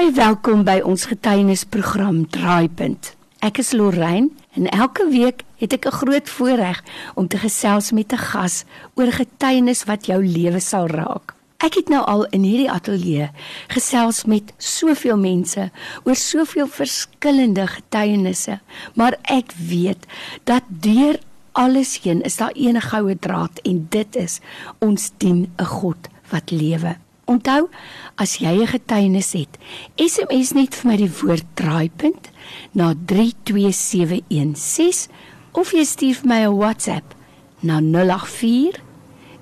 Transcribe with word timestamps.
Baie 0.00 0.14
welkom 0.16 0.62
by 0.64 0.78
ons 0.80 1.02
getuienisprogram 1.10 2.22
Draaipunt. 2.32 3.10
Ek 3.44 3.58
is 3.60 3.74
Lorraine 3.76 4.30
en 4.56 4.68
elke 4.72 5.04
week 5.12 5.42
het 5.60 5.74
ek 5.76 5.84
'n 5.86 5.98
groot 6.00 6.28
voorreg 6.36 6.80
om 7.20 7.28
te 7.28 7.36
gesels 7.36 7.92
met 7.92 8.12
'n 8.12 8.16
gas 8.32 8.64
oor 8.96 9.12
'n 9.12 9.20
getuienis 9.20 9.84
wat 9.84 10.06
jou 10.06 10.24
lewe 10.24 10.60
sal 10.60 10.86
raak. 10.86 11.34
Ek 11.58 11.74
het 11.74 11.88
nou 11.88 12.00
al 12.04 12.24
in 12.32 12.42
hierdie 12.42 12.70
ateljee 12.70 13.28
gesels 13.68 14.24
met 14.24 14.54
soveel 14.56 15.18
mense 15.18 15.70
oor 16.04 16.16
soveel 16.16 16.68
verskillende 16.68 17.66
getuienisse, 17.66 18.60
maar 18.94 19.18
ek 19.22 19.52
weet 19.68 20.06
dat 20.44 20.62
deur 20.68 21.20
alles 21.52 22.00
heen 22.02 22.22
is 22.22 22.36
daar 22.36 22.52
een 22.54 22.80
goue 22.80 23.18
draad 23.18 23.60
en 23.62 23.86
dit 23.90 24.16
is 24.16 24.40
ons 24.78 25.12
dien 25.18 25.52
'n 25.58 25.64
God 25.64 26.08
wat 26.30 26.50
lewe. 26.50 26.96
Onthou, 27.30 27.70
as 28.18 28.42
jy 28.42 28.58
'n 28.58 28.66
getuienis 28.66 29.32
het, 29.32 29.58
SMS 29.96 30.52
net 30.52 30.74
vir 30.74 30.90
my 30.90 30.96
die 30.96 31.12
woord 31.20 31.44
draaipunt 31.54 32.30
na 32.74 32.94
32716 33.06 35.08
of 35.52 35.72
jy 35.72 35.84
stuur 35.84 36.14
vir 36.14 36.28
my 36.28 36.46
'n 36.46 36.58
WhatsApp 36.58 37.14
na 37.62 37.80
084 37.80 38.82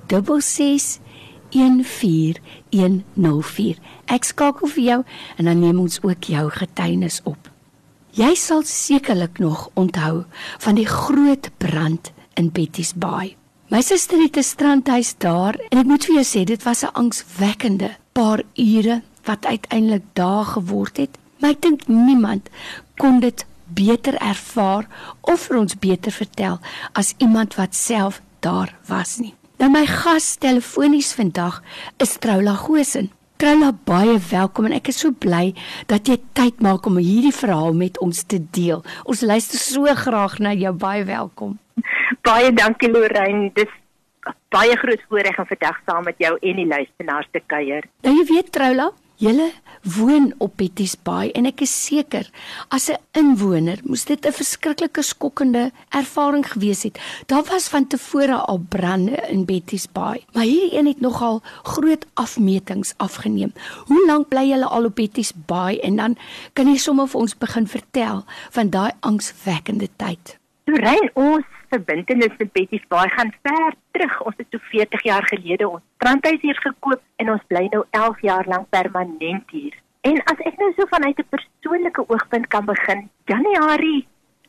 66 0.06 1.00
14104. 1.50 3.76
Ek 4.06 4.24
skakel 4.24 4.68
vir 4.68 4.84
jou 4.84 5.04
en 5.36 5.44
dan 5.44 5.60
neem 5.60 5.80
ons 5.80 6.02
ook 6.02 6.24
jou 6.24 6.50
getuienis 6.50 7.20
op. 7.24 7.50
Jy 8.12 8.34
sal 8.34 8.62
sekerlik 8.64 9.38
nog 9.38 9.70
onthou 9.74 10.24
van 10.58 10.74
die 10.74 10.86
groot 10.86 11.50
brand 11.56 12.12
in 12.34 12.52
Betty's 12.52 12.94
Bay. 12.94 13.36
My 13.68 13.82
suster 13.82 14.16
het 14.16 14.36
'n 14.36 14.42
strandhuis 14.42 15.14
daar 15.18 15.54
en 15.68 15.78
ek 15.78 15.84
moet 15.86 16.04
vir 16.04 16.14
jou 16.14 16.24
sê 16.24 16.44
dit 16.44 16.62
was 16.62 16.82
'n 16.84 16.92
angswekkende 16.92 17.90
paar 18.12 18.42
ure 18.54 19.02
wat 19.24 19.46
uiteindelik 19.46 20.04
dae 20.12 20.44
geword 20.44 20.96
het. 20.96 21.18
Maar 21.38 21.50
ek 21.50 21.60
dink 21.60 21.86
niemand 21.86 22.48
kon 22.96 23.20
dit 23.20 23.46
beter 23.66 24.14
ervaar 24.14 24.86
of 25.20 25.40
vir 25.40 25.56
ons 25.56 25.78
beter 25.78 26.12
vertel 26.12 26.58
as 26.92 27.14
iemand 27.18 27.54
wat 27.54 27.74
self 27.74 28.22
daar 28.40 28.74
was 28.86 29.18
nie. 29.18 29.34
Nou 29.58 29.70
my 29.70 29.86
gas 29.86 30.36
telefonies 30.36 31.12
vandag 31.12 31.62
is 31.96 32.16
Troula 32.18 32.54
Gosen. 32.54 33.10
Troula, 33.36 33.72
baie 33.84 34.18
welkom 34.30 34.64
en 34.64 34.72
ek 34.72 34.88
is 34.88 34.98
so 34.98 35.10
bly 35.10 35.54
dat 35.86 36.08
jy 36.08 36.18
tyd 36.32 36.60
maak 36.60 36.86
om 36.86 36.96
hierdie 36.96 37.34
verhaal 37.34 37.72
met 37.72 37.98
ons 37.98 38.22
te 38.22 38.40
deel. 38.50 38.82
Ons 39.04 39.20
luister 39.20 39.58
so 39.58 39.84
graag 39.94 40.38
na 40.38 40.52
jou. 40.52 40.72
Baie 40.72 41.04
welkom. 41.04 41.58
Baie 42.28 42.52
dankie 42.52 42.90
Lorraine. 42.90 43.50
Dis 43.54 43.70
baie 44.52 44.76
groot 44.76 45.02
voorreg 45.08 45.38
om 45.38 45.46
vandag 45.46 45.80
saam 45.86 46.04
met 46.04 46.18
jou 46.18 46.36
en 46.40 46.56
die 46.56 46.66
luisteraars 46.66 47.28
te 47.32 47.40
kuier. 47.46 47.84
Nou 48.02 48.14
jy 48.16 48.24
weet 48.32 48.52
Troula, 48.52 48.90
Julle 49.18 49.48
woon 49.82 50.28
op 50.38 50.52
Betty's 50.60 50.92
Bay 50.94 51.32
en 51.34 51.48
ek 51.48 51.64
is 51.64 51.72
seker 51.74 52.28
as 52.70 52.86
'n 52.86 53.02
inwoner 53.18 53.80
moes 53.82 54.04
dit 54.06 54.26
'n 54.26 54.30
verskriklike 54.32 55.02
skokkende 55.02 55.72
ervaring 55.90 56.46
gewees 56.46 56.82
het. 56.82 57.00
Daar 57.26 57.42
was 57.42 57.68
van 57.68 57.86
tevore 57.86 58.36
al 58.36 58.58
brande 58.68 59.18
in 59.28 59.44
Betty's 59.44 59.88
Bay, 59.92 60.24
maar 60.32 60.44
hierdie 60.44 60.78
een 60.78 60.86
het 60.86 61.00
nogal 61.00 61.42
groot 61.62 62.06
afmetings 62.14 62.94
afgeneem. 62.96 63.52
Hoe 63.86 64.06
lank 64.06 64.28
bly 64.28 64.48
julle 64.48 64.66
al 64.66 64.84
op 64.84 64.94
Betty's 64.94 65.32
Bay 65.34 65.78
en 65.82 65.96
dan 65.96 66.16
kan 66.52 66.66
jy 66.66 66.76
sommer 66.76 67.08
vir 67.08 67.20
ons 67.20 67.38
begin 67.38 67.66
vertel 67.66 68.24
van 68.50 68.70
daai 68.70 68.92
angswekkende 69.00 69.88
tyd? 69.96 70.38
Rein 70.64 71.10
ons 71.14 71.44
verbintenis 71.68 72.36
met 72.38 72.52
Betty's 72.52 72.86
Bay 72.88 73.08
gaan 73.08 73.32
ver 73.42 73.74
terug. 73.90 74.20
Ons 74.26 74.36
het 74.36 74.46
so 74.50 74.58
40 74.70 75.02
jaar 75.02 75.26
gelede 75.26 75.68
ons 75.68 75.84
strandhuis 75.96 76.40
hier 76.40 76.60
gekoop 76.64 77.02
en 77.16 77.30
ons 77.30 77.44
bly 77.52 77.68
nou 77.72 77.84
11 77.90 78.20
jaar 78.20 78.46
lank 78.46 78.68
permanent 78.70 79.50
hier. 79.50 79.74
En 80.06 80.20
as 80.32 80.44
ek 80.50 80.58
nou 80.58 80.72
so 80.76 80.86
vanuit 80.90 81.18
'n 81.18 81.32
persoonlike 81.34 82.04
oogpunt 82.08 82.46
kan 82.46 82.64
begin, 82.64 83.08
Januarie 83.24 84.06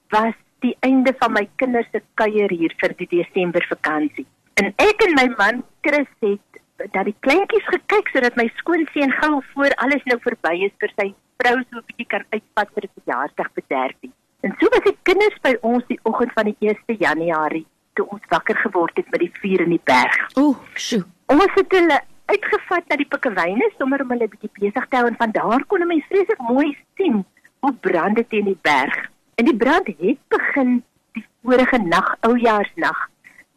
was 0.09 0.36
die 0.59 0.76
einde 0.80 1.14
van 1.20 1.31
my 1.31 1.48
kinders 1.56 1.88
se 1.92 2.02
kuier 2.14 2.50
hier 2.50 2.73
vir 2.78 2.94
die 2.98 3.08
Desember 3.08 3.66
vakansie. 3.70 4.26
En 4.54 4.73
ek 4.76 5.04
en 5.08 5.14
my 5.16 5.27
man 5.38 5.64
Chris 5.82 6.11
het 6.20 6.49
dat 6.92 7.05
die 7.05 7.16
kleintjies 7.20 7.67
gekyk 7.67 8.08
sodat 8.14 8.36
my 8.36 8.48
skoonseun 8.55 9.11
gou 9.22 9.42
voor 9.54 9.76
alles 9.83 10.04
nou 10.05 10.20
verby 10.23 10.55
is 10.67 10.76
vir 10.80 10.92
sy 10.95 11.08
vrou 11.42 11.58
so 11.64 11.77
'n 11.80 11.88
bietjie 11.88 12.10
kan 12.14 12.23
uitvat 12.36 12.70
vir 12.76 12.83
'n 12.83 12.95
verjaarsdag 12.98 13.49
bederf. 13.54 13.95
En 14.42 14.55
so 14.60 14.70
was 14.70 14.86
die 14.86 14.98
kinders 15.04 15.36
by 15.42 15.58
ons 15.61 15.83
die 15.88 16.00
oggend 16.04 16.32
van 16.33 16.45
die 16.45 16.55
1 16.60 17.00
Januarie 17.00 17.66
toe 17.94 18.05
ons 18.08 18.30
wakker 18.32 18.55
geword 18.55 18.95
het 18.95 19.10
met 19.11 19.26
die 19.26 19.33
vuur 19.42 19.66
in 19.66 19.76
die 19.76 19.83
berg. 19.83 20.20
Ooh, 20.39 20.55
sjoe. 20.73 21.04
Ons 21.33 21.52
het 21.58 21.76
hulle 21.76 22.00
uitgevat 22.30 22.88
na 22.88 22.98
die 23.02 23.10
pikkewyne 23.10 23.70
sommer 23.78 24.04
om 24.04 24.14
hulle 24.14 24.30
bietjie 24.32 24.52
besig 24.60 24.88
te 24.88 24.99
hou 24.99 25.08
en 25.10 25.17
van 25.20 25.33
daar 25.36 25.66
kon 25.67 25.82
'n 25.82 25.88
mens 25.88 26.05
vreeslik 26.10 26.42
mooi 26.49 26.78
sien 26.98 27.26
hoe 27.60 27.73
brand 27.73 28.16
dit 28.16 28.38
in 28.39 28.45
die 28.45 28.60
berg. 28.61 29.10
En 29.36 29.45
die 29.45 29.55
brand 29.55 29.88
het 29.88 30.20
begin 30.28 30.83
die 31.14 31.26
vorige 31.44 31.78
nag, 31.78 32.16
oujaarsnag, 32.22 33.10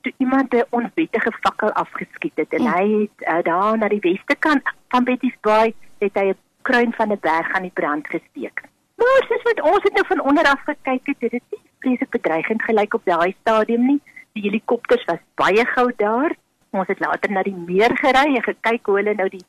toe 0.02 0.12
iemand 0.18 0.54
'n 0.54 0.64
onwettige 0.70 1.32
fakkel 1.40 1.72
afgeskiet 1.72 2.36
het 2.36 2.52
en 2.52 2.66
hy 2.66 2.84
het 3.00 3.28
uh, 3.28 3.42
daar 3.42 3.78
na 3.78 3.88
die 3.88 4.00
weste 4.00 4.36
kant 4.38 4.62
van 4.88 5.04
Betty's 5.04 5.36
Bay 5.40 5.74
het 5.98 6.14
hy 6.14 6.26
'n 6.30 6.38
kruin 6.62 6.92
van 6.92 7.12
'n 7.12 7.18
berg 7.20 7.52
aan 7.54 7.62
die 7.62 7.78
brand 7.80 8.06
gesteek. 8.06 8.62
Maar 8.96 9.22
het 9.92 10.08
nou 10.08 10.16
van 10.16 10.28
onder 10.28 10.44
af 10.44 10.62
gekyk 10.64 11.06
het, 11.06 11.20
het 11.20 11.30
dit 11.30 11.42
nie 11.50 11.60
vreeslik 11.78 12.10
bedreigend 12.10 12.62
gelyk 12.62 12.94
op 12.94 13.04
daai 13.04 13.34
stadium 13.40 13.86
nie. 13.86 14.00
Die 14.32 14.42
helikopters 14.42 15.04
was 15.04 15.20
baie 15.34 15.64
gou 15.74 15.92
daar. 15.96 16.34
Ons 16.70 16.88
het 16.88 17.00
later 17.00 17.30
na 17.30 17.42
die 17.42 17.56
meer 17.56 17.96
gery 18.00 18.24
en 18.36 18.42
gekyk 18.42 18.86
hoe 18.86 18.96
hulle 18.96 19.14
nou 19.14 19.28
die 19.28 19.44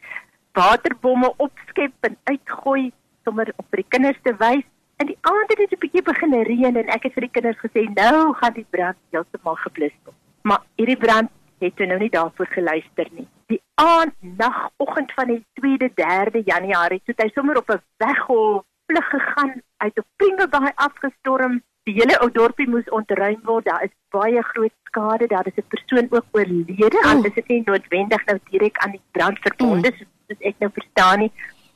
waterbomme 0.57 1.33
opskep 1.37 2.09
en 2.09 2.17
uitgooi 2.23 2.91
sommer 3.23 3.53
op 3.55 3.65
vir 3.69 3.83
die 3.83 3.91
kinders 3.95 4.19
te 4.23 4.35
wys. 4.41 4.65
En 5.01 5.07
die 5.07 5.17
aand 5.21 5.53
het 5.53 5.57
dit 5.57 5.71
'n 5.71 5.79
bietjie 5.85 6.03
begin 6.03 6.33
reën 6.49 6.75
en 6.75 6.89
ek 6.97 7.03
het 7.03 7.13
vir 7.13 7.27
die 7.27 7.35
kinders 7.37 7.63
gesê 7.63 7.87
nou 7.93 8.33
gaan 8.33 8.53
die 8.53 8.67
brand 8.69 8.97
heeltemal 9.11 9.55
geblus 9.55 9.95
word. 10.03 10.17
Maar 10.41 10.61
hierdie 10.75 10.97
brand 10.97 11.29
het 11.59 11.79
nou 11.79 11.99
nie 11.99 12.09
daarvoor 12.09 12.47
geluister 12.47 13.07
nie. 13.11 13.27
Die 13.47 13.61
aand, 13.75 14.13
nag, 14.19 14.69
oggend 14.77 15.11
van 15.11 15.27
die 15.27 15.45
2de, 15.61 15.89
3de 15.93 16.43
Januarie, 16.43 17.01
toe 17.05 17.15
hy 17.17 17.29
sommer 17.33 17.57
op 17.57 17.69
'n 17.69 17.81
weggolf 17.97 18.65
vlug 18.85 19.09
gegaan 19.09 19.61
uit 19.83 19.99
op 19.99 20.07
Pringelbaai 20.15 20.71
afgestorm. 20.87 21.61
Die 21.87 21.95
hele 21.97 22.19
ou 22.23 22.29
dorpie 22.31 22.67
moes 22.69 22.89
ontruim 22.99 23.39
word. 23.47 23.65
Daar 23.67 23.83
is 23.83 23.93
baie 24.15 24.43
groot 24.51 24.75
skade. 24.89 25.27
Daar 25.27 25.47
is 25.51 25.57
'n 25.59 25.71
persoon 25.73 26.07
ook 26.09 26.25
oorlede. 26.31 26.97
Oh. 26.97 27.09
Al 27.09 27.25
is 27.29 27.33
dit 27.33 27.47
nie 27.47 27.61
noodwendig 27.65 28.25
nou 28.25 28.37
direk 28.51 28.77
aan 28.77 28.95
die 28.97 29.05
brand 29.11 29.39
verbonde 29.41 29.91
mm. 29.91 30.07
soos 30.27 30.47
ek 30.49 30.55
nou 30.59 30.71
verstaan 30.73 31.19
nie. 31.19 31.31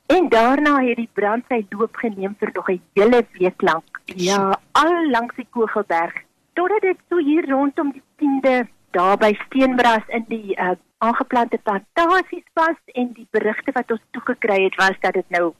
En 0.08 0.30
daarna 0.30 0.80
het 0.80 0.96
die 0.96 1.10
brand 1.14 1.44
sy 1.50 1.66
loop 1.70 1.96
geneem 1.96 2.36
vir 2.40 2.50
nog 2.54 2.70
'n 2.70 2.82
hele 2.94 3.26
week 3.32 3.62
lank. 3.62 4.02
Ja, 4.06 4.60
al 4.72 5.10
langs 5.10 5.36
die 5.36 5.48
Kogelberg 5.50 6.14
totdat 6.54 6.82
dit 6.82 6.98
so 7.10 7.18
hier 7.18 7.50
rondom 7.50 7.92
die 7.92 8.04
10de 8.16 8.68
daar 8.92 9.18
by 9.18 9.34
Steenbras 9.46 10.08
in 10.08 10.26
die 10.28 10.56
uh, 10.56 10.72
aangeplante 10.98 11.60
plantasies 11.64 12.48
was 12.54 12.78
en 12.94 13.12
die 13.14 13.28
berigte 13.32 13.72
wat 13.72 13.92
ons 13.92 14.02
toe 14.12 14.22
gekry 14.32 14.64
het 14.64 14.76
was 14.76 14.98
dat 15.00 15.14
dit 15.14 15.30
nou 15.30 15.54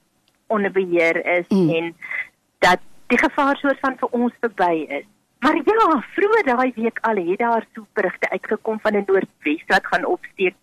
onder 0.48 0.72
beheer 0.72 1.20
is 1.26 1.46
mm. 1.50 1.70
en 1.70 1.96
dat 2.60 2.80
die 3.08 3.18
gevaar 3.18 3.58
soort 3.58 3.80
van 3.80 3.98
vir 3.98 4.10
ons 4.10 4.34
verby 4.40 4.86
is. 5.00 5.06
Maar 5.40 5.56
ja, 5.56 6.04
vroeër 6.16 6.46
daai 6.46 6.72
week 6.76 7.00
al 7.02 7.16
het 7.16 7.40
daar 7.40 7.66
so 7.74 7.86
berigte 7.94 8.30
uitgekom 8.30 8.80
van 8.80 8.96
'n 8.96 9.04
noordwes 9.08 9.64
wat 9.68 9.86
gaan 9.86 10.06
opsteek 10.06 10.56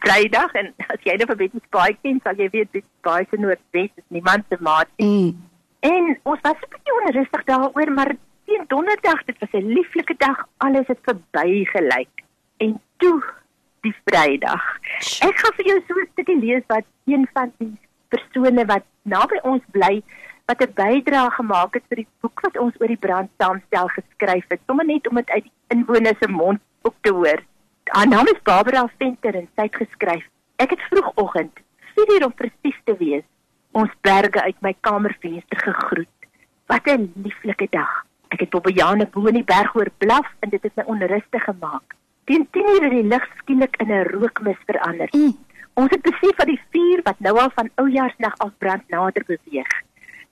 Vrydag 0.00 0.52
en 0.52 0.72
as 0.94 1.02
jy 1.04 1.14
nou 1.16 1.26
vir 1.30 1.36
Betty 1.36 1.60
Spike 1.66 1.98
ken, 2.02 2.20
sal 2.24 2.38
jy 2.40 2.48
weet 2.52 2.72
dit 2.72 2.84
baie 3.06 3.26
se 3.30 3.36
noordwes 3.36 3.90
is 4.00 4.06
niemand 4.08 4.44
se 4.48 4.56
maat 4.60 4.88
nie. 4.96 5.32
Mm. 5.32 5.48
En 5.80 6.08
ons 6.22 6.40
was 6.42 6.56
'n 6.56 6.70
bietjie 6.72 6.96
onrustig 7.00 7.44
daaroor, 7.44 7.92
maar 7.92 8.16
teen 8.44 8.64
donderdag, 8.68 9.24
dit 9.24 9.38
was 9.38 9.52
'n 9.52 9.72
lieflike 9.76 10.14
dag, 10.16 10.46
alles 10.56 10.86
het 10.86 10.98
verby 11.02 11.64
gelyk. 11.64 12.24
En 12.56 12.80
toe 12.96 13.22
die 13.80 13.94
Vrydag. 14.04 14.64
Ek 15.28 15.38
gaan 15.38 15.54
vir 15.56 15.66
jou 15.66 15.78
so 15.86 15.94
'n 15.94 16.08
stukkie 16.12 16.40
lees 16.40 16.64
wat 16.66 16.84
een 17.04 17.28
van 17.32 17.52
die 17.58 17.76
persone 18.08 18.64
wat 18.66 18.84
naby 19.02 19.38
ons 19.42 19.62
bly 19.72 20.02
wat 20.50 20.62
'n 20.66 20.74
bydrae 20.74 21.30
gemaak 21.30 21.74
het 21.74 21.84
vir 21.88 22.02
die 22.02 22.10
boek 22.20 22.40
wat 22.40 22.58
ons 22.58 22.74
oor 22.80 22.90
die 22.90 23.04
brand 23.06 23.30
saamstel 23.38 23.88
geskryf 23.88 24.46
het, 24.48 24.60
sommer 24.66 24.86
net 24.86 25.08
om 25.08 25.14
dit 25.14 25.30
uit 25.30 25.44
die 25.44 25.52
inwoners 25.74 26.18
se 26.18 26.28
mond 26.28 26.60
op 26.82 26.94
te 27.00 27.12
hoor. 27.12 27.40
Haar 27.84 28.08
naam 28.08 28.26
is 28.26 28.42
Barbara 28.42 28.88
Venter 28.98 29.34
en 29.34 29.48
sy 29.56 29.62
het 29.62 29.76
geskryf: 29.76 30.24
Ek 30.56 30.70
het 30.70 30.82
vroegoggend, 30.90 31.54
4uur 31.94 32.24
om 32.24 32.34
presies 32.34 32.80
te 32.84 32.96
wees, 32.98 33.26
ons 33.72 33.90
berge 34.00 34.42
uit 34.42 34.60
my 34.60 34.74
kamervenster 34.80 35.58
gegroet. 35.66 36.16
Wat 36.66 36.86
'n 36.86 37.12
lieflike 37.14 37.66
dag. 37.70 37.92
Ek 38.28 38.40
het 38.40 38.50
Bobbejane 38.50 39.06
bo 39.06 39.26
in 39.26 39.34
die 39.34 39.44
berg 39.44 39.72
hoor 39.72 39.90
blaf 39.98 40.26
en 40.40 40.50
dit 40.50 40.62
het 40.62 40.76
my 40.76 40.82
onrustig 40.86 41.44
gemaak. 41.44 41.94
Teen 42.24 42.48
10uur 42.50 42.82
het 42.82 42.90
die 42.90 43.08
lug 43.12 43.26
skielik 43.38 43.76
in 43.76 43.90
'n 43.90 44.02
rookmis 44.02 44.60
verander. 44.66 45.08
Mm. 45.12 45.36
Ons 45.74 45.90
het 45.90 46.02
besef 46.02 46.34
dat 46.36 46.46
die 46.46 46.60
vuur 46.70 47.00
wat 47.02 47.18
nou 47.18 47.38
al 47.38 47.50
van 47.54 47.70
oujaarsnag 47.74 48.34
af 48.38 48.50
brand 48.58 48.88
nader 48.88 49.24
beweeg. 49.26 49.70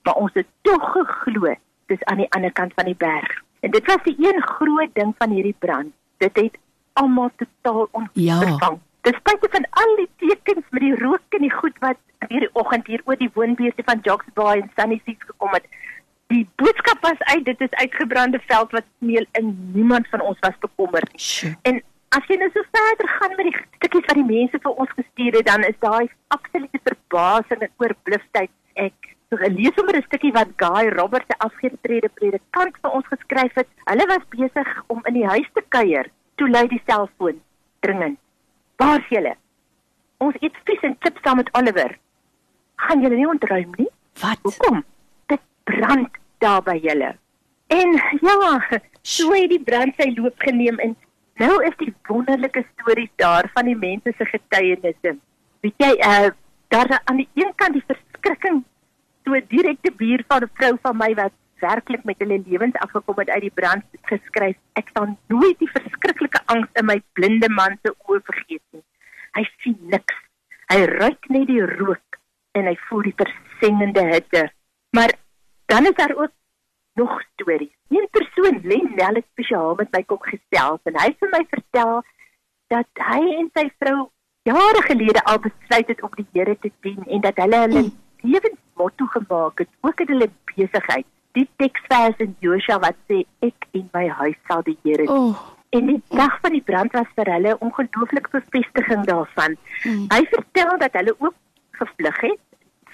Maar 0.08 0.22
ons 0.24 0.32
het 0.32 0.46
tog 0.64 0.84
geglo 0.92 1.52
dis 1.92 2.04
aan 2.04 2.16
die 2.22 2.30
ander 2.32 2.52
kant 2.52 2.72
van 2.74 2.86
die 2.88 2.96
berg. 2.96 3.32
En 3.60 3.70
dit 3.70 3.86
was 3.86 4.02
die 4.04 4.16
een 4.18 4.42
groot 4.42 4.92
ding 4.92 5.14
van 5.18 5.30
hierdie 5.30 5.56
brand. 5.58 5.92
Dit 6.16 6.36
het 6.36 6.56
almal 6.92 7.30
totaal 7.36 7.88
onvervang. 7.90 8.78
Ja. 8.78 8.78
Despite 9.00 9.48
van 9.50 9.66
al 9.70 9.92
die 9.96 10.08
tekens 10.16 10.64
met 10.70 10.80
die 10.82 10.96
rook 10.96 11.36
en 11.36 11.44
die 11.44 11.52
goed 11.52 11.76
wat 11.84 12.00
hierdie 12.28 12.48
oggend 12.52 12.86
hier 12.86 13.02
oor 13.04 13.20
die 13.20 13.30
woonbuurte 13.34 13.84
van 13.84 14.00
Jocks 14.02 14.32
Bay 14.34 14.62
en 14.62 14.70
Sunny 14.76 15.00
Seas 15.04 15.28
gekom 15.28 15.52
het, 15.52 15.68
die 16.32 16.48
boodskap 16.56 17.04
was 17.04 17.20
uit, 17.34 17.44
dit 17.44 17.60
is 17.60 17.76
uitgebrande 17.82 18.40
veld 18.46 18.72
wat 18.78 18.88
smeel 18.98 19.28
en 19.32 19.52
niemand 19.74 20.08
van 20.08 20.20
ons 20.20 20.40
was 20.40 20.56
bekommerd 20.64 21.12
nie. 21.12 21.20
Sjoe. 21.20 21.52
En 21.68 21.82
as 22.16 22.32
jy 22.32 22.40
nou 22.40 22.48
so 22.54 22.64
verder 22.72 23.12
gaan 23.18 23.36
met 23.36 23.50
die 23.50 23.56
stukkies 23.76 24.08
wat 24.08 24.20
die 24.22 24.28
mense 24.32 24.64
vir 24.64 24.82
ons 24.84 24.96
gestuur 24.96 25.38
het, 25.40 25.46
dan 25.52 25.68
is 25.68 25.78
daai 25.84 26.08
absolute 26.32 26.80
verbasing 26.88 27.68
en 27.68 27.76
oorblufheid. 27.76 28.52
Ek 28.88 29.07
lees 29.36 29.74
sommer 29.74 29.96
'n 29.96 30.02
stukkie 30.02 30.32
wat 30.32 30.48
Guy 30.56 30.88
Roberts 30.88 31.26
se 31.26 31.38
afgetrede 31.38 32.08
predikant 32.14 32.76
vir 32.82 32.90
ons 32.90 33.06
geskryf 33.06 33.54
het. 33.54 33.68
Hulle 33.84 34.06
was 34.06 34.24
besig 34.30 34.68
om 34.86 35.02
in 35.04 35.14
die 35.14 35.26
huis 35.26 35.48
te 35.54 35.62
kuier 35.68 36.06
toe 36.36 36.48
lui 36.48 36.68
die 36.68 36.82
selfoon 36.86 37.40
dringend. 37.80 38.18
Waar 38.76 38.98
is 38.98 39.08
julle? 39.08 39.34
Ons 40.18 40.34
eet 40.40 40.56
vis 40.64 40.82
en 40.82 40.96
chips 41.00 41.20
saam 41.22 41.36
met 41.36 41.50
Oliver. 41.52 41.98
Gaan 42.76 43.02
julle 43.02 43.16
nie 43.16 43.28
ontruim 43.28 43.72
nie? 43.76 43.88
Wat? 44.20 44.38
Hoekom? 44.42 44.84
Dit 45.26 45.40
brand 45.64 46.08
daar 46.38 46.62
by 46.62 46.78
julle. 46.82 47.16
En 47.66 47.92
ja, 48.20 48.62
so 49.02 49.32
het 49.32 49.50
die 49.50 49.62
brand 49.62 49.94
sy 49.96 50.14
loop 50.16 50.34
geneem 50.38 50.78
en 50.78 50.96
nou 51.38 51.62
is 51.64 51.76
die 51.76 51.92
wonderlike 52.08 52.64
stories 52.72 53.10
daar 53.16 53.50
van 53.54 53.64
die 53.64 53.76
mense 53.76 54.14
se 54.16 54.24
getuienisse. 54.24 55.16
Weet 55.60 55.74
jy, 55.76 55.92
uh 56.00 56.30
daar 56.68 57.00
aan 57.04 57.16
die 57.16 57.28
een 57.34 57.52
kant 57.56 57.72
die 57.72 57.84
verskrikking 57.86 58.64
so 59.28 59.34
'n 59.36 59.46
direkte 59.48 59.90
buur 59.92 60.24
van 60.28 60.42
'n 60.42 60.50
vrou 60.54 60.78
van 60.82 60.96
my 60.96 61.14
wat 61.14 61.34
werklik 61.60 62.04
met 62.04 62.18
hulle 62.18 62.42
lewens 62.46 62.76
afgekom 62.84 63.18
het 63.18 63.30
uit 63.30 63.40
die 63.40 63.56
brand 63.60 63.84
geskryf. 64.02 64.56
Ek 64.72 64.88
sal 64.94 65.18
nooit 65.26 65.58
die 65.58 65.70
verskriklike 65.70 66.40
angs 66.46 66.68
in 66.80 66.86
my 66.86 67.02
blinde 67.12 67.48
man 67.48 67.78
se 67.82 67.94
oë 68.06 68.20
vergeet 68.30 68.64
nie. 68.72 68.84
Hy 69.36 69.44
sien 69.62 69.78
niks. 69.80 70.16
Hy 70.72 70.80
ruik 70.84 71.28
net 71.28 71.46
die 71.46 71.64
rook 71.64 72.18
en 72.52 72.64
hy 72.64 72.76
voel 72.88 73.02
die 73.02 73.18
versengende 73.22 74.04
hitte. 74.12 74.50
Maar 74.96 75.12
dan 75.66 75.86
is 75.86 75.94
daar 75.94 76.14
ook 76.16 76.32
nog 76.94 77.22
stories. 77.32 77.74
Een 77.88 78.08
persoon, 78.10 78.60
Lenel, 78.62 79.14
het 79.14 79.26
spesiaal 79.30 79.74
met 79.74 79.92
my 79.92 80.02
kom 80.02 80.20
gesels 80.20 80.80
en 80.84 80.98
hy 80.98 81.06
het 81.10 81.18
vir 81.18 81.34
my 81.36 81.44
vertel 81.50 82.02
dat 82.68 82.88
hy 83.10 83.22
en 83.40 83.50
sy 83.54 83.70
vrou 83.78 84.10
jare 84.42 84.82
gelede 84.82 85.24
al 85.24 85.38
besluit 85.38 85.88
het 85.88 86.02
om 86.02 86.12
die 86.16 86.28
Here 86.32 86.58
te 86.58 86.70
dien 86.80 87.04
en 87.06 87.20
dat 87.20 87.36
hulle 87.36 87.56
hulle 87.66 87.82
mm. 87.82 87.96
Lewensmotto 88.22 89.06
gemaak 89.06 89.58
het, 89.58 89.68
ook 89.80 90.00
in 90.00 90.06
hulle 90.06 90.28
besigheid. 90.54 91.06
Die 91.32 91.48
teksvers 91.56 92.16
in 92.18 92.36
Josua 92.40 92.78
wat 92.78 92.96
sê 93.08 93.24
ek 93.40 93.66
en 93.72 93.88
my 93.92 94.08
huis 94.08 94.36
sal 94.48 94.62
die 94.62 94.78
Here 94.82 95.04
dien. 95.06 95.08
Oh. 95.08 95.36
En 95.70 95.86
die 95.86 96.02
dag 96.08 96.38
van 96.40 96.52
die 96.52 96.62
brand 96.64 96.92
was 96.92 97.06
vir 97.14 97.24
hulle 97.34 97.54
'n 97.54 97.60
ongelooflike 97.60 98.30
bevestiging 98.30 99.04
daarvan. 99.04 99.56
Mm. 99.84 100.06
Hy 100.08 100.24
vertel 100.30 100.78
dat 100.78 100.92
hulle 100.92 101.14
ook 101.18 101.34
gevlug 101.72 102.20
het. 102.20 102.38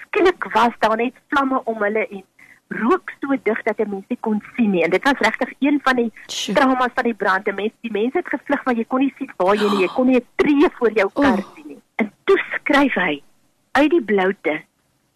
Skielik 0.01 0.43
was 0.53 0.73
daar 0.79 0.97
net 0.97 1.13
vlamme 1.29 1.61
om 1.63 1.77
hulle 1.81 2.07
en 2.07 2.23
rook 2.69 3.11
so 3.21 3.27
dig 3.43 3.61
dat 3.63 3.77
mense 3.77 4.05
nie 4.09 4.17
kon 4.19 4.41
sien 4.55 4.71
nie. 4.71 4.83
En 4.83 4.89
dit 4.89 5.03
was 5.03 5.19
regtig 5.19 5.49
een 5.59 5.79
van 5.83 5.95
die 5.95 6.11
Sjoe. 6.27 6.55
traumas 6.55 6.91
van 6.93 7.03
die 7.03 7.13
brand. 7.13 7.45
Die 7.45 7.53
mense, 7.53 7.75
die 7.81 7.91
mense 7.91 8.17
het 8.17 8.27
gevlug 8.27 8.65
maar 8.65 8.75
jy 8.75 8.85
kon 8.87 8.99
nie 8.99 9.13
sien 9.17 9.31
waar 9.37 9.55
jy 9.55 9.69
nie. 9.69 9.81
Jy 9.87 9.91
kon 9.95 10.07
nie 10.07 10.15
'n 10.19 10.25
tree 10.35 10.69
voor 10.77 10.91
jou 10.91 11.09
kar 11.13 11.37
Oh. 11.39 11.55
sien 11.55 11.67
nie. 11.67 11.81
En 11.95 12.11
toe 12.23 12.37
skryf 12.53 12.93
hy 12.93 13.21
uit 13.71 13.89
die 13.89 14.01
bloute 14.03 14.61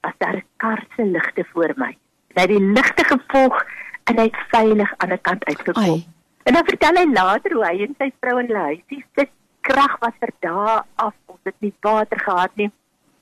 as 0.02 0.14
daar 0.18 0.36
'n 0.36 0.46
kar 0.58 0.86
se 0.96 1.06
ligte 1.06 1.46
voor 1.54 1.74
my. 1.76 1.98
Hy 2.34 2.42
het 2.42 2.50
die 2.50 2.62
ligte 2.62 3.04
gevolg 3.04 3.66
en 4.04 4.18
hy 4.18 4.24
het 4.24 4.40
veilig 4.48 4.94
aan 4.98 5.10
die 5.10 5.18
kant 5.18 5.46
uitgekom. 5.46 5.84
Ai. 5.84 6.06
En 6.44 6.54
dan 6.54 6.66
vertel 6.66 6.96
hy 6.96 7.06
later 7.14 7.54
hoe 7.54 7.66
hy 7.66 7.82
en 7.86 7.96
sy 7.98 8.12
vrou 8.20 8.40
in 8.40 8.48
hulle 8.48 8.64
huisie 8.64 9.06
sit. 9.16 9.30
Krag 9.62 9.98
was 10.00 10.16
vir 10.20 10.32
dae 10.40 10.84
af. 10.96 11.14
Ons 11.26 11.40
het 11.44 11.56
nie 11.60 11.74
water 11.82 12.20
gehad 12.20 12.56
nie. 12.56 12.72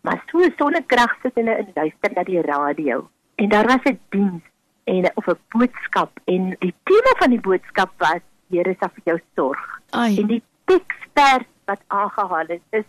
Maar 0.02 0.22
so 0.32 0.40
sonnekrag 0.58 1.16
sit 1.22 1.36
hulle 1.36 1.56
en 1.56 1.72
luister 1.76 2.12
na 2.16 2.24
die 2.24 2.42
radio. 2.42 3.10
En 3.36 3.50
daar 3.50 3.68
was 3.68 3.84
'n 3.86 4.00
diens 4.10 4.44
en 4.84 5.12
of 5.16 5.28
'n 5.28 5.40
boodskap 5.50 6.20
en 6.26 6.56
die 6.60 6.74
tema 6.84 7.12
van 7.18 7.30
die 7.30 7.42
boodskap 7.42 7.92
was 7.98 8.22
Here 8.50 8.76
sal 8.80 8.90
vir 8.96 9.04
jou 9.04 9.20
sorg. 9.36 9.64
Ai. 9.92 10.20
En 10.22 10.28
die 10.28 10.44
teksvers 10.66 11.48
wat 11.66 11.82
aangehaal 11.88 12.48
is 12.48 12.64
is 12.70 12.86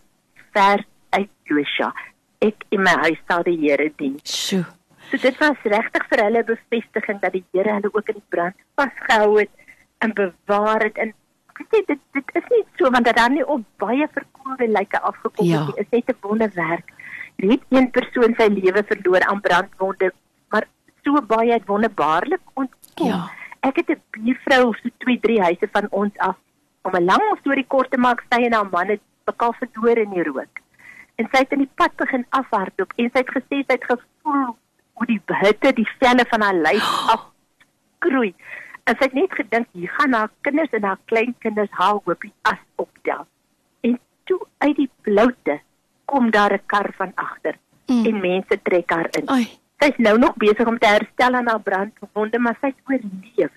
vers 0.55 0.85
uit 1.09 1.29
Josua. 1.43 1.93
Ek 2.41 2.63
in 2.71 2.83
my 2.83 2.93
huis 3.03 3.19
sal 3.27 3.43
die 3.43 3.57
Here 3.59 3.89
dien. 3.99 4.19
Sjoe. 4.23 4.63
So 5.11 5.17
dit 5.17 5.39
was 5.41 5.57
regtig 5.73 6.05
vir 6.11 6.21
hulle 6.23 6.43
bevestiging 6.47 7.19
dat 7.23 7.33
die 7.35 7.43
Here 7.53 7.73
hulle 7.75 7.89
ook 7.91 8.11
in 8.13 8.19
die 8.19 8.27
brand 8.29 8.55
vasgehou 8.79 9.39
het 9.39 9.49
en 10.05 10.13
bewaar 10.15 10.85
het 10.85 10.97
en 11.03 11.11
weet 11.59 11.73
jy, 11.75 11.81
dit 11.89 11.99
dit 12.15 12.29
is 12.39 12.45
nie 12.53 12.61
so 12.79 12.91
want 12.93 13.05
dat 13.09 13.17
daar 13.19 13.31
nie 13.33 13.43
op 13.43 13.65
baie 13.83 14.07
verkoelde 14.13 14.67
lyke 14.71 15.01
afgekom 15.01 15.45
Ja. 15.49 15.65
het. 15.65 15.77
Is 15.83 15.89
net 15.91 16.09
'n 16.13 16.17
wonderwerk. 16.21 16.93
Net 17.37 17.61
een 17.69 17.89
persoon 17.91 18.35
sy 18.37 18.47
lewe 18.47 18.83
verloor 18.83 19.21
aan 19.27 19.41
brandwonde, 19.41 20.11
maar 20.49 20.65
so 21.03 21.21
baie 21.21 21.51
het 21.51 21.65
wonderbaarlik 21.67 22.41
ontkom. 22.53 23.07
Ja. 23.07 23.29
Ek 23.61 23.75
het 23.75 23.89
'n 23.89 24.01
buurvrou 24.11 24.73
so 24.75 24.89
2, 24.97 25.19
3 25.19 25.41
huise 25.41 25.67
van 25.71 25.87
ons 25.91 26.17
af. 26.17 26.35
Om 26.83 26.95
'n 26.95 27.03
lang 27.05 27.21
storie 27.39 27.65
kort 27.67 27.91
te 27.91 27.97
maak, 27.97 28.23
sy 28.31 28.43
en 28.45 28.53
haar 28.53 28.69
man 28.71 28.87
het 28.87 29.01
mekaar 29.25 29.53
verloor 29.59 29.97
in 29.97 30.09
die 30.09 30.23
rook. 30.23 30.59
En 31.19 31.27
sy 31.31 31.41
het 31.43 31.51
in 31.55 31.63
die 31.65 31.71
pad 31.81 31.95
begin 31.99 32.25
afhardloop 32.39 32.93
en 32.95 33.09
sy 33.13 33.21
het 33.23 33.31
gesê 33.35 33.59
sy 33.65 33.75
het 33.75 33.87
gevoel 33.91 34.45
hoe 34.99 35.07
die 35.09 35.19
hitte 35.43 35.73
die 35.77 35.87
velle 35.99 36.25
van 36.31 36.41
haar 36.47 36.59
lyf 36.67 36.89
afkroei. 37.15 38.33
En 38.87 38.95
sy 38.97 39.03
het 39.09 39.17
net 39.17 39.33
gedink 39.37 39.67
hier 39.77 39.91
gaan 39.99 40.13
haar 40.17 40.29
kinders 40.47 40.71
en 40.79 40.83
haar 40.87 40.99
kleinkinders 41.11 41.71
haar 41.79 41.99
hoopie 42.05 42.33
as 42.51 42.61
optel. 42.75 43.25
En 43.85 43.99
toe 44.29 44.39
uit 44.65 44.75
die 44.75 44.89
bloute 45.07 45.59
kom 46.05 46.31
daar 46.31 46.53
'n 46.53 46.65
kar 46.65 46.89
van 46.97 47.11
agter 47.15 47.55
Mm. 47.89 48.05
en 48.05 48.19
mense 48.21 48.55
trek 48.63 48.89
haar 48.93 49.07
in. 49.17 49.27
Ai. 49.29 49.47
Sy's 49.81 49.97
nou 49.97 50.17
nog 50.19 50.35
besig 50.37 50.67
om 50.67 50.77
te 50.77 50.87
herstel 50.87 51.33
aan 51.33 51.47
haar 51.47 51.61
brandwonde, 51.61 52.39
maar 52.39 52.57
sy's 52.61 52.75
oorleef. 52.85 53.51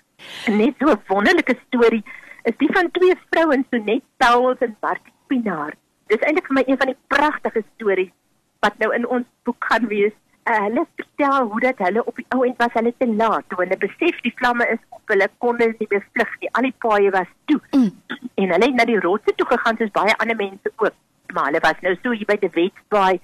En 0.45 0.57
net 0.57 0.73
so 0.79 0.89
'n 0.89 1.01
wonderlike 1.07 1.55
storie 1.67 2.03
is 2.43 2.57
die 2.57 2.69
van 2.71 2.91
twee 2.91 3.15
vrouens, 3.29 3.67
Sonet 3.69 4.01
Pauls 4.17 4.57
en 4.59 4.75
Martie 4.81 5.13
Pinaar. 5.27 5.73
Dis 6.13 6.25
eintlik 6.27 6.49
vir 6.51 6.59
my 6.59 6.63
een 6.67 6.77
van 6.77 6.91
die 6.91 6.99
pragtige 7.09 7.63
stories 7.73 8.11
wat 8.63 8.77
nou 8.79 8.91
in 8.95 9.07
ons 9.17 9.25
boek 9.47 9.65
gaan 9.69 9.87
wees. 9.89 10.13
Uh, 10.43 10.59
hulle 10.65 10.83
vertel 10.99 11.47
hoe 11.49 11.61
dat 11.63 11.79
hulle 11.85 12.03
op 12.05 12.19
die 12.19 12.25
ou 12.35 12.43
end 12.45 12.59
was 12.61 12.75
hulle 12.77 12.91
te 12.99 13.07
laat 13.07 13.47
toe 13.49 13.57
hulle 13.61 13.77
besef 13.81 14.19
die 14.25 14.33
vlamme 14.41 14.67
is 14.75 14.81
op. 14.89 15.01
Hulle 15.09 15.27
kon 15.43 15.57
nie 15.57 15.87
meer 15.89 16.03
vlug 16.11 16.35
nie. 16.41 16.51
Al 16.51 16.67
die 16.67 16.75
paaie 16.85 17.13
was 17.15 17.31
toe. 17.49 17.59
Mm. 17.71 17.89
En 18.43 18.53
hulle 18.55 18.67
het 18.67 18.77
na 18.77 18.85
die 18.89 18.99
rotse 19.05 19.33
toe 19.39 19.47
gegaan 19.53 19.79
soos 19.79 19.93
baie 19.95 20.13
ander 20.17 20.37
mense 20.37 20.73
ook. 20.75 20.99
Maar 21.33 21.49
hulle 21.49 21.63
was 21.63 21.81
nou 21.81 21.95
so 22.03 22.13
hier 22.13 22.29
by 22.29 22.37
die 22.43 22.51
Wetsbaai 22.59 23.19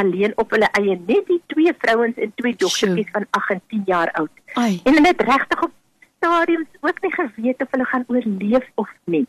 alleen 0.00 0.32
op 0.40 0.54
hulle 0.56 0.70
eie 0.78 0.96
net 0.96 1.26
die 1.28 1.40
twee 1.52 1.74
vrouens 1.84 2.16
en 2.16 2.32
twee 2.40 2.56
dogtertjies 2.56 3.10
van 3.12 3.26
8 3.30 3.50
en 3.50 3.62
10 3.74 3.82
jaar 3.90 4.12
oud. 4.22 4.32
Ai. 4.54 4.80
En 4.84 4.96
hulle 4.96 5.12
het 5.12 5.20
regtig 5.28 5.62
op 5.66 5.74
stadiums 6.16 6.80
ook 6.80 7.02
nie 7.02 7.12
geweet 7.12 7.62
of 7.62 7.76
hulle 7.76 7.84
gaan 7.84 8.04
oorleef 8.08 8.70
of 8.74 8.90
nie. 9.04 9.26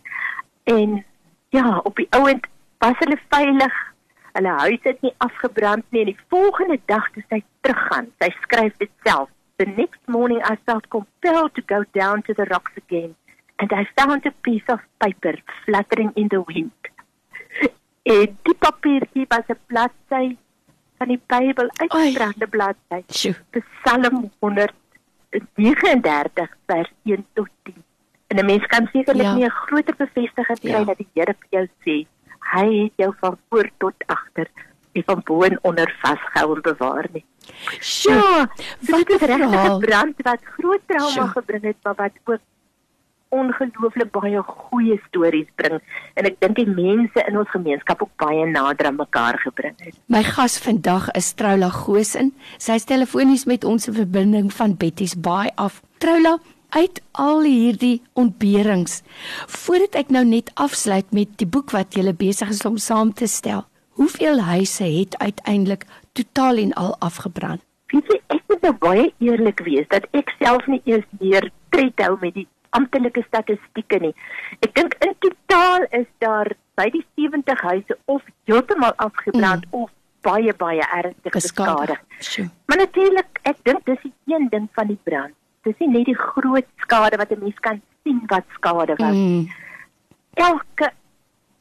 En 0.64 1.04
ja, 1.50 1.78
op 1.84 1.96
die 1.96 2.08
ouend 2.10 2.48
was 2.84 2.98
hulle 3.04 3.18
veilig. 3.32 3.76
Hulle 4.34 4.54
huis 4.64 4.82
het 4.88 5.00
nie 5.06 5.14
afgebrand 5.24 5.86
nie 5.94 6.02
en 6.04 6.10
die 6.12 6.18
volgende 6.34 6.80
dag 6.90 7.06
toe 7.14 7.24
sy 7.30 7.40
teruggaan, 7.62 8.08
sy 8.22 8.30
skryf 8.42 8.74
dit 8.82 8.92
self. 9.06 9.30
The 9.62 9.66
next 9.78 10.02
morning 10.10 10.42
I 10.52 10.56
felt 10.66 10.88
compelled 10.90 11.54
to 11.56 11.62
go 11.70 11.84
down 11.94 12.22
to 12.28 12.34
the 12.34 12.46
rocks 12.50 12.74
again 12.86 13.14
and 13.62 13.72
I 13.72 13.86
found 14.00 14.26
a 14.26 14.32
piece 14.42 14.66
of 14.74 14.80
paper 14.98 15.36
fluttering 15.66 16.12
in 16.16 16.28
the 16.34 16.42
wind. 16.48 16.72
En 18.04 18.34
die 18.44 18.56
papiertjie 18.60 19.24
was 19.32 19.46
'n 19.48 19.56
bladsy 19.72 20.36
van 20.98 21.08
die 21.08 21.20
Bybel 21.28 21.70
uitgebrande 21.78 22.48
bladsy. 22.48 23.04
Psalm 23.84 24.32
139 24.40 26.50
vers 26.68 26.92
1 27.04 27.26
tot 27.34 27.48
10. 27.64 27.74
En 28.28 28.38
'n 28.38 28.46
mens 28.46 28.66
kan 28.66 28.88
sekerlik 28.92 29.26
Ja. 29.26 29.34
nie 29.36 29.46
'n 29.46 29.50
groter 29.50 29.96
bevestiging 29.96 30.60
kry 30.60 30.70
Ja. 30.72 30.84
dat 30.84 30.98
die 30.98 31.08
Here 31.14 31.36
vir 31.40 31.48
jou 31.50 31.68
sê, 31.86 32.06
hy 32.54 32.68
het 32.84 33.02
jou 33.02 33.12
van 33.20 33.38
voor 33.50 33.70
tot 33.78 34.08
agter 34.08 34.48
en 34.94 35.04
van 35.06 35.22
bo 35.26 35.42
en 35.42 35.60
onder 35.62 35.90
vasgehou 36.02 36.56
en 36.56 36.62
bewaar 36.62 37.08
nie. 37.14 37.26
Sjoe. 37.80 38.14
Ja, 38.14 38.48
wat 38.80 39.10
'n 39.10 39.26
regte 39.26 39.78
brand 39.80 40.16
wat 40.22 40.42
groot 40.58 40.82
trauma 40.86 41.12
Sjoe. 41.12 41.28
gebring 41.28 41.64
het, 41.64 41.78
maar 41.84 41.96
wat 41.96 42.12
ook 42.24 42.40
ongelooflik 43.34 44.12
baie 44.14 44.42
goeie 44.46 45.00
stories 45.08 45.50
bring 45.56 45.82
en 46.20 46.30
ek 46.30 46.40
dink 46.44 46.56
die 46.60 46.70
mense 46.70 47.24
in 47.28 47.38
ons 47.38 47.50
gemeenskap 47.50 48.04
ook 48.06 48.14
baie 48.22 48.46
nader 48.46 48.86
aan 48.92 49.00
mekaar 49.00 49.40
gebring 49.42 49.74
het. 49.82 49.98
My 50.06 50.24
gas 50.24 50.60
vandag 50.62 51.10
is 51.18 51.34
Troula 51.34 51.70
Gosen. 51.70 52.34
Sy 52.58 52.78
is 52.82 52.86
telefonies 52.86 53.46
met 53.50 53.64
ons 53.64 53.88
in 53.88 53.98
verbinding 53.98 54.54
van 54.54 54.78
Betty's 54.78 55.16
Baai 55.16 55.50
af. 55.56 55.82
Troula, 55.98 56.38
uit 56.74 57.02
al 57.12 57.44
hierdie 57.46 58.02
ontberings, 58.18 59.02
voordat 59.48 60.00
ek 60.04 60.14
nou 60.14 60.24
net 60.26 60.50
afsluit 60.56 61.12
met 61.14 61.36
die 61.38 61.48
boek 61.50 61.74
wat 61.76 61.94
jy 61.94 62.14
besig 62.18 62.50
is 62.56 62.66
om 62.66 62.78
saam 62.78 63.14
te 63.14 63.28
stel. 63.28 63.66
Hoeveel 64.00 64.42
huise 64.42 64.84
het 64.84 65.18
uiteindelik 65.22 65.86
totaal 66.18 66.58
en 66.58 66.74
al 66.74 66.96
afgebrand? 67.00 67.62
Weet 67.94 68.10
jy, 68.10 68.20
ek 68.34 68.42
moet 68.50 68.66
nou 68.66 68.74
baie 68.82 69.06
eerlik 69.22 69.62
wees 69.68 69.86
dat 69.94 70.08
ek 70.18 70.34
self 70.40 70.66
nie 70.66 70.82
eers 70.90 71.06
meer 71.22 71.52
tred 71.70 72.02
hou 72.02 72.16
met 72.22 72.34
die 72.34 72.48
amptelike 72.74 73.22
statistieke 73.28 74.00
nie. 74.02 74.14
Ek 74.66 74.74
dink 74.74 74.98
in 75.06 75.14
totaal 75.22 75.86
is 75.94 76.10
daar 76.26 76.50
by 76.80 76.88
die 76.94 77.04
70 77.22 77.62
huise 77.70 77.98
of 78.10 78.26
heeltemal 78.50 78.98
afgebrand 78.98 79.68
mm. 79.70 79.84
of 79.84 79.94
baie 80.26 80.54
baie 80.58 80.82
ernstig 80.96 81.36
geskadig. 81.38 82.02
Maar 82.66 82.82
natuurlik, 82.82 83.40
ek 83.44 83.62
dink 83.68 83.86
dis 83.86 84.02
die 84.08 84.14
een 84.34 84.50
ding 84.50 84.70
van 84.74 84.90
die 84.90 85.00
brand. 85.06 85.38
Dis 85.64 85.80
nie 85.80 85.90
net 85.90 86.06
die 86.06 86.18
groot 86.20 86.68
skade 86.84 87.18
wat 87.18 87.32
'n 87.32 87.40
mens 87.40 87.60
kan 87.60 87.82
sien 88.04 88.22
wat 88.28 88.46
skade 88.58 88.96
was. 88.98 89.16
Mm. 89.16 89.48
Elke 90.34 90.92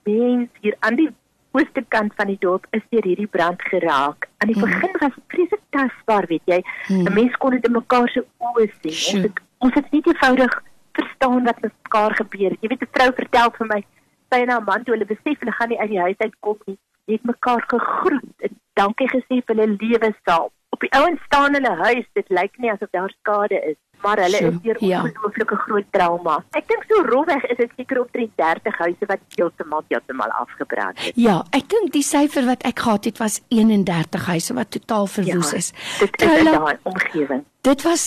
mens 0.04 0.49
hier 0.61 0.76
aan 0.80 0.97
die 0.97 1.11
ooste 1.52 1.85
kant 1.88 2.12
van 2.16 2.26
die 2.26 2.38
dorp 2.40 2.66
is 2.71 2.82
deur 2.90 3.04
hierdie 3.04 3.26
brand 3.26 3.62
geraak. 3.62 4.28
Aan 4.38 4.49
die 4.52 4.56
mm. 4.56 4.64
begin 4.64 4.92
was 5.00 5.14
dit 5.14 5.26
presies 5.26 5.64
tasbaar, 5.71 6.26
weet 6.26 6.42
jy. 6.44 6.61
Mm. 6.88 7.06
'n 7.06 7.14
Mens 7.14 7.37
kon 7.37 7.50
dit 7.50 7.66
in 7.66 7.73
mekaar 7.73 8.09
se 8.09 8.25
oë 8.38 8.68
sien. 8.80 9.16
Ons 9.16 9.26
het 9.26 9.40
ons 9.59 9.75
het 9.75 9.90
nie 9.90 10.02
eenvoudig 10.04 10.62
verstaan 10.92 11.44
wat 11.44 11.61
met 11.61 11.73
mekaar 11.82 12.14
gebeur 12.14 12.50
het. 12.50 12.61
Jy 12.61 12.68
weet 12.68 12.82
'n 12.82 12.94
vrou 12.97 13.11
vertel 13.14 13.50
vir 13.59 13.66
my 13.66 13.85
sy 14.30 14.40
en 14.40 14.49
haar 14.49 14.64
man 14.64 14.85
toe 14.85 14.94
hulle 14.94 15.06
besef 15.06 15.38
hulle 15.38 15.52
gaan 15.52 15.68
nie 15.68 15.80
uit 15.80 15.90
die 15.90 16.00
huis 16.00 16.18
uitkom 16.18 16.59
nie 16.66 16.78
het 17.04 17.25
mekaar 17.25 17.64
gegroet 17.66 18.47
en 18.47 18.59
dankie 18.78 19.09
gesê 19.09 19.40
vir 19.47 19.56
hulle 19.56 19.76
lewe 19.80 20.11
saam. 20.25 20.50
Op 20.73 20.81
die 20.81 20.93
ouens 20.97 21.21
staan 21.29 21.55
hulle 21.55 21.75
huis, 21.85 22.07
dit 22.17 22.29
lyk 22.33 22.55
nie 22.62 22.71
asof 22.73 22.88
daar 22.97 23.12
skade 23.21 23.59
is, 23.71 23.76
maar 24.02 24.21
hulle 24.25 24.41
so, 24.41 24.49
is 24.49 24.61
deur 24.64 24.81
ja. 24.81 25.02
ongelooflike 25.05 25.59
groot 25.67 25.88
trauma. 25.95 26.38
Ek 26.59 26.67
dink 26.71 26.87
so 26.88 27.05
rowweg 27.07 27.45
is 27.52 27.61
dit 27.61 27.76
seker 27.76 28.00
op 28.00 28.17
30 28.17 28.79
huise 28.85 29.09
wat 29.11 29.23
heeltemal 29.37 29.85
heeltemal 29.93 30.33
afgebrand 30.41 30.99
het. 31.05 31.21
Ja, 31.21 31.43
ek 31.52 31.69
dink 31.75 31.93
die 31.95 32.05
syfer 32.07 32.49
wat 32.49 32.64
ek 32.69 32.85
gehad 32.87 33.11
het 33.11 33.21
was 33.23 33.43
31 33.52 34.26
huise 34.33 34.57
wat 34.57 34.73
totaal 34.75 35.07
verwoes 35.19 35.52
ja, 35.52 35.62
is. 35.62 35.73
Dit 36.00 36.23
is 36.23 36.38
in 36.41 36.50
daai 36.50 36.76
omgewing. 36.88 37.45
Dit 37.69 37.85
was 37.87 38.07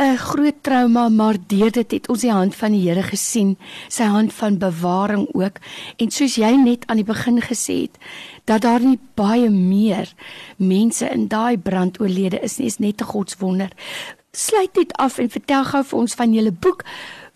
'n 0.00 0.16
groot 0.16 0.62
trauma, 0.62 1.08
maar 1.08 1.36
deur 1.46 1.70
dit 1.70 1.90
het 1.90 2.08
ons 2.08 2.22
die 2.24 2.32
hand 2.32 2.54
van 2.56 2.72
die 2.72 2.88
Here 2.88 3.02
gesien, 3.02 3.56
sy 3.88 4.04
hand 4.08 4.32
van 4.32 4.58
bewaring 4.58 5.28
ook. 5.32 5.60
En 5.96 6.10
soos 6.10 6.34
jy 6.40 6.54
net 6.56 6.86
aan 6.86 6.96
die 6.96 7.04
begin 7.04 7.40
gesê 7.40 7.82
het, 7.84 7.98
dat 8.44 8.62
daar 8.62 8.80
nie 8.80 8.98
baie 9.14 9.50
meer 9.50 10.08
mense 10.56 11.08
in 11.10 11.28
daai 11.28 11.58
brand 11.58 12.00
oorlede 12.00 12.40
is 12.40 12.56
nie, 12.58 12.66
is 12.66 12.78
net 12.78 13.02
'n 13.02 13.12
godswonder. 13.12 13.70
Sluit 14.32 14.74
dit 14.74 14.92
af 14.92 15.18
en 15.18 15.28
vertel 15.28 15.64
gou 15.64 15.84
vir 15.84 15.98
ons 15.98 16.14
van 16.14 16.32
julle 16.32 16.52
boek. 16.52 16.84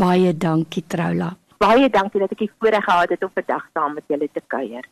Baie 0.00 0.32
dankie 0.32 0.80
Troula 0.88 1.36
baie 1.62 1.88
dankie 1.94 2.20
dat 2.22 2.34
ek 2.34 2.42
die 2.44 2.50
voorreg 2.58 2.84
gehad 2.84 3.14
het 3.14 3.24
om 3.24 3.30
vandag 3.34 3.64
saam 3.72 3.94
met 3.98 4.10
julle 4.10 4.28
te 4.32 4.42
kuier. 4.54 4.88